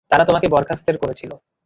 তারা 0.09 0.23
তোমাকে 0.25 0.47
বরখাস্তের 0.47 0.97
করেছিল। 0.97 1.31